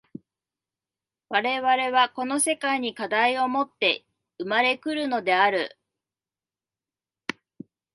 [1.29, 4.03] 我々はこの世界に課題をもって
[4.39, 5.77] 生まれ来るのである。